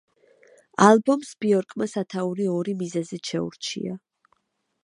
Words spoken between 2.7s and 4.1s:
მიზეზით შეურჩია.